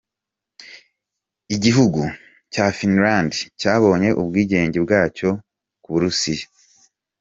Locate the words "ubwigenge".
4.21-4.77